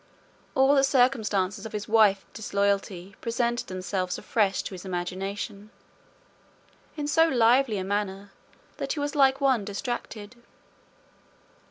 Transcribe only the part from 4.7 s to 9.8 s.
his imagination, in so lively a manner, that he was like one